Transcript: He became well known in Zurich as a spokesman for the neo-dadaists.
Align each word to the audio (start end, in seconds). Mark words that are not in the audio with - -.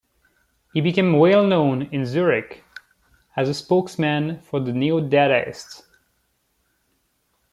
He 0.73 0.81
became 0.81 1.13
well 1.19 1.45
known 1.45 1.83
in 1.93 2.07
Zurich 2.07 2.63
as 3.35 3.47
a 3.47 3.53
spokesman 3.53 4.41
for 4.41 4.59
the 4.59 4.73
neo-dadaists. 4.73 5.83